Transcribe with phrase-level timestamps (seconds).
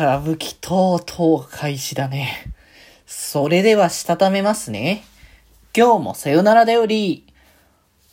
[0.00, 2.54] 歌舞伎とうとう開始だね。
[3.04, 5.04] それではしたためますね。
[5.76, 7.26] 今日もさよならだより。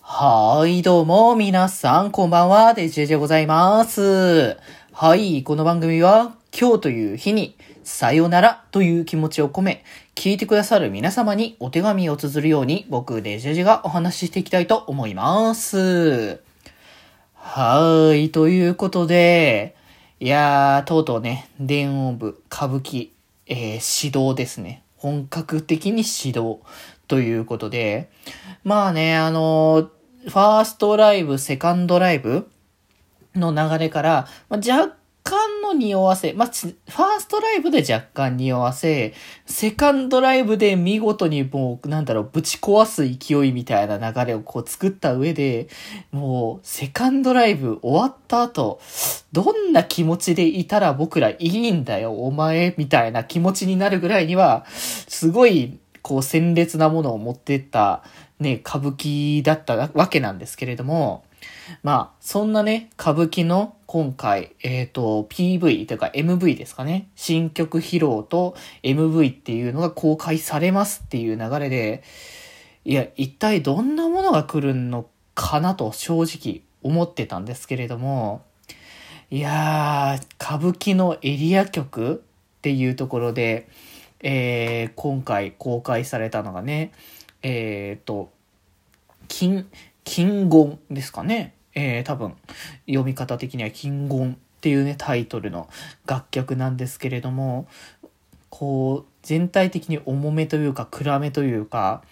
[0.00, 4.56] はい、どうも、皆さん、こんばんは、デジェジでございます。
[4.92, 16.40] はい、この番組は、今日という日に、さよならという気持ちを込め、聞いてくださる皆様にお手紙を綴るように、僕、デジェジがお話ししていきたいと思います。
[17.34, 19.76] はい、ということで、
[20.20, 23.10] いやー、とうとうね、電音部、歌舞伎、
[23.46, 24.84] えー、指導ですね。
[24.96, 26.60] 本格的に指導
[27.08, 28.10] ということで、
[28.62, 29.90] まあね、あの
[30.22, 32.48] ファーストライブ、セカンドライブ
[33.34, 39.14] の流れから、まあ、若干の匂わせ、まあ、ファーストライブで若干匂わせ、
[39.46, 45.68] セカンドライブで見事にもう、なんだろう、ぶち壊す勢いみたいな流れをこう作った上で、
[46.12, 48.80] もう、セカンドライブ終わった後、
[49.32, 58.02] どんな気持ちでいたら僕らいいんだよ、お前、みたいな気持ちになるぐらいには、すごい、こう、鮮烈なものを持ってった、
[58.40, 61.24] ね、歌舞伎だったわけなんですけれども、
[61.82, 67.08] まあ、そんなね、歌舞伎の今回、えっ、ー、と、PV というか MV ですかね。
[67.14, 72.02] 新曲披露と MV っていうのが公開されますっていう流れで、
[72.84, 78.42] いや、一体どんなものが来るのかなと正直思ってたんですけれども、
[79.30, 82.22] いやー、歌舞伎のエリア曲
[82.58, 83.68] っていうところで、
[84.20, 86.92] えー、今回公開されたのがね、
[87.42, 88.30] えっ、ー、と、
[89.28, 89.68] 金、
[90.04, 91.54] 金言ですかね。
[91.74, 92.36] えー、多分、
[92.86, 95.68] 読み方的には金言っていうね、タイトルの
[96.06, 97.66] 楽曲なんですけれども、
[98.50, 102.02] こう、全体的に重めというか暗めというか、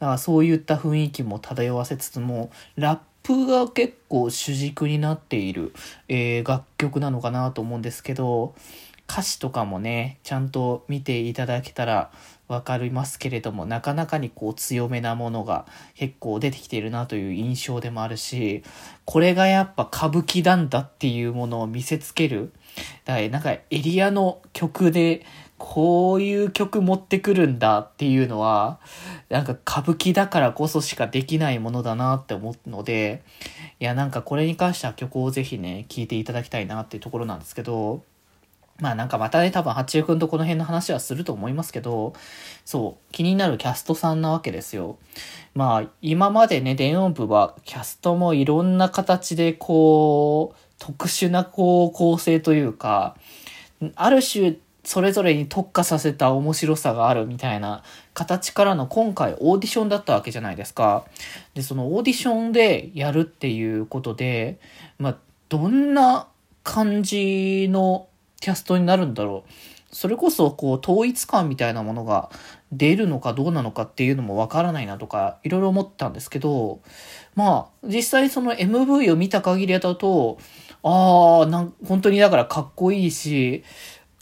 [0.00, 5.72] だからそういった雰囲気も漂わせつつも、ラップが結構主軸になっている、
[6.08, 8.54] えー、楽曲なのかなと思うんですけど、
[9.12, 12.10] 歌詞とかもね、ちゃんと見ていただけたら
[12.48, 18.62] わかりますけれども、なかなかにこう強めなものが結構出てきているなという印象でもあるし、
[19.04, 22.54] これがやっぱ歌舞伎なんだっていうものを見せつける。
[23.04, 25.26] だからなんかエリアの曲で
[25.58, 28.80] こういう曲持ってくるんだっていうのは、
[29.28, 33.22] なんか歌舞伎だからこそしかできないものだなって思うので、
[33.78, 38.04] いやなんかこれに関しては曲をぜひね、聴いていただきたいなっていうところなんですけど、
[38.82, 42.14] まあなんかまたね、多分八中くんとこの辺の話はすると思いますけど、
[42.64, 44.98] そう、気になるキャストさんなわけですよ。
[45.54, 53.16] まあ今までね、電音部はキャストもいろんな形でこう、特殊なこう構成というか、
[53.94, 61.04] ある種それぞれに特化させた面白さがあるみたいな形からの今回オーディションだったわけじゃないですか。
[61.54, 64.58] で、そのオーディションでやるっていうことで、
[64.98, 65.16] まあ
[65.48, 66.26] どんな
[66.64, 68.08] 感じの
[68.42, 69.50] キャストになるんだろう。
[69.94, 72.28] それこそ、こう、統一感みたいなものが
[72.72, 76.80] 出るのかどうなのかっていうのもわからないなとか、いろいろ思ったんですけど、
[77.36, 80.38] まあ、実際その MV を見た限りだと、
[80.82, 83.62] ああ、なん、本当にだからかっこいいし、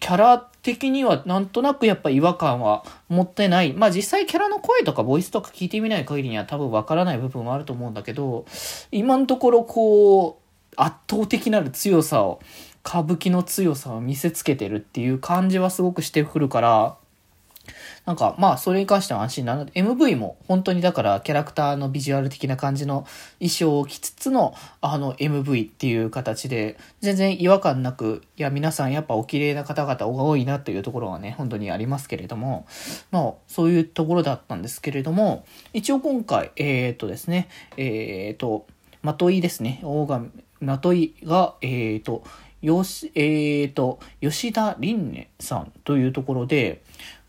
[0.00, 3.72] キャラ的にはなんとなくやっぱ違和感は持ってない。
[3.72, 8.46] まあ実際キャラの声とかボイスとか聞いてみない限りには多分わからない部分はあると思うんだけど、
[8.90, 12.40] 今のところこう、圧倒的なる強さを
[12.86, 16.96] 歌舞伎の強さを見せつけてるっていう感じはすごくしてくるから、
[18.04, 19.56] なんかまあそれに関しては安心な。
[19.56, 23.04] ので、MV も本当にだからキャラクターのビジュアル的な感じの
[23.40, 32.66] 衣装を着つつのあの MV っていう形で、全然違和感なく、いや皆さんやっぱお綺麗な方々が多いなというところはね、本当にありますけれども、
[33.10, 38.66] まあそういうところだったんですけれども、一応今回、えー、っとですね、えー、っと、
[39.02, 40.30] まといですね、大神、
[40.60, 42.24] まといが、えー、と、
[42.62, 46.82] よし、えー、と、吉田凛音さんというところで、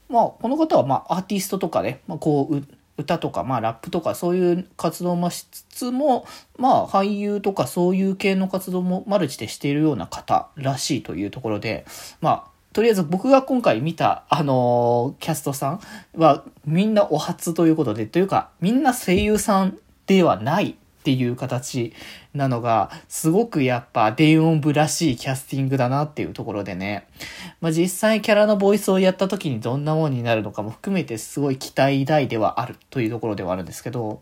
[0.09, 2.63] まあ、この方は、まあ、アーティストとかね、まあ、こう、
[2.97, 6.25] 歌とか、まあ、ラップとか、そういう活動もしつつも、
[6.57, 11.85] まあ、俳優とか、そういう系の活動もマルチでしているような方らしいというところで、
[12.21, 15.79] まあ、とりあえず僕が今回見た、あのー、キャストさん
[16.15, 20.75] は、みんなお初ということで、というか、みんな声優さんではない
[21.07, 21.94] っていう形
[22.33, 27.07] なのが、すごくやっぱ電音部らしいキャスティングだなっていうところでね。
[27.62, 34.21] まあ、実際キャラのボイスをやった時にどんなものになるのかも含めてすごい期待大ではあるというところではあるんですけど、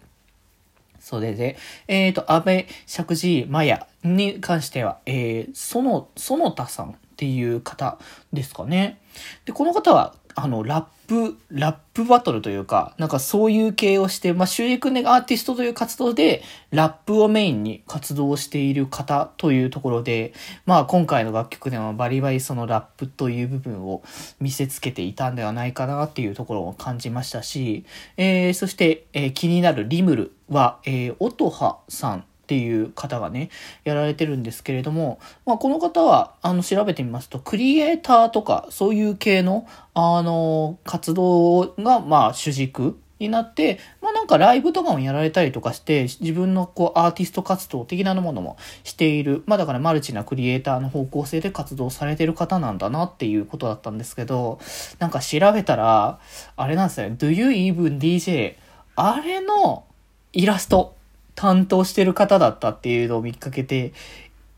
[0.99, 7.97] それで、えっ、ー、と、安倍石神麻也に関しては、えー、その、その他さんっていう方
[8.31, 8.99] ですかね。
[9.45, 20.33] で、この方は、あの、ラップ、ラップバトルというか、なんかそういう系をして、まあ、収益ねアーティストという活動で、ラップをメインに活動している方というところで、
[20.65, 24.03] まあ、今回の楽曲でもバリバリそのラップという部分を
[24.41, 27.85] 見せつけていたんではないかなっていうところを感じましたし、
[28.17, 33.49] えー、そして、えー、気になるリムルは、えー、音羽さんっていう方がね、
[33.85, 54.59] やられてるんですけれども、まあ、この方は、あの、調べてみますと、クリエイターとか、そういう系の、あの、活動が、まあ、主軸になって、まあ、なんかライブとかもやられたりとかして、自分のこう、アーティスト活動的なものもしている、まあ、だからマルチなクリエイターの方向性で活動されてる方なんだなっていうことだったんですけど、
[54.99, 56.19] なんか調べたら、
[56.55, 58.53] あれなんですね、Do You Even DJ?
[58.97, 59.85] あれの
[60.31, 60.94] イラスト。
[61.35, 63.93] 担当してる方だったっていうのを見かけて、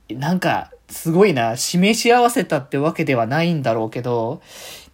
[0.09, 4.41] なんか、すごいな、示し合わせたってわけではないんだろうけど、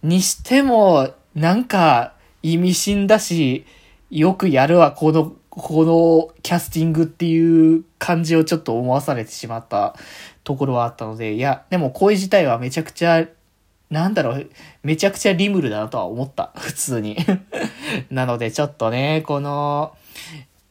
[0.02, 3.64] にしても、なんか、意味深だし、
[4.10, 9.94] よくやるわ、この、このキャスティングっていう感じをちょっと思わされてしまった
[10.42, 13.26] ところはあったので、いや、でも声自体はめちゃくちゃ、
[13.90, 14.50] なんだろう、
[14.82, 17.16] めちゃくちゃリムルだなとは思った、普通に。
[18.10, 19.94] なのでちょっとね、この、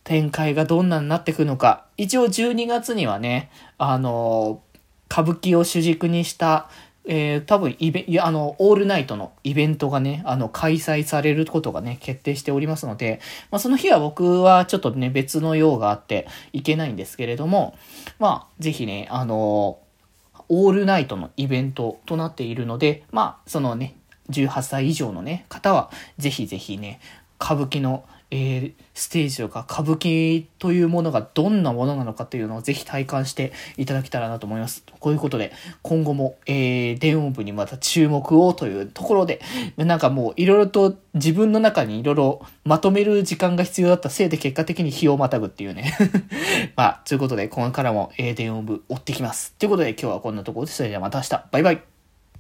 [0.04, 1.86] 展開がどんなになってくのか。
[1.98, 4.62] 一応12月にはね、あの、
[5.10, 6.70] 歌舞伎を主軸にした、
[7.06, 13.20] えー、多分イベ、あの、オールナイトのイベントがね、あの、開催されることがね、決定しておりますので、
[13.52, 17.78] まあ、その日は僕はちょっとね、別の用があって行けないんですけれども、
[18.20, 19.80] まあ、ぜひね、あの、
[20.50, 23.96] オールナイトのイベントとなっているので、まあ、そのね、
[24.30, 27.00] 18歳以上のね、方は、ぜひぜひね、
[27.42, 34.84] 歌舞伎のえー、ステージとか歌舞伎というものがどんなものなのかというのをぜひ体感していただけたらなと思います。
[35.00, 35.52] こういうことで、
[35.84, 39.40] 今後も、えー、電音部にまた注目をというところで、
[39.78, 45.96] なんかもういろいろと自分の中にいろいろまとめる時間が必要だったせいで結果的に日をまたぐっていうね。
[46.76, 49.54] まあ、ということで、これからも、えー、電音部追ってきます。
[49.60, 51.46] ということで今日はこんなところで、それではまた明日。
[51.52, 51.93] バイバイ。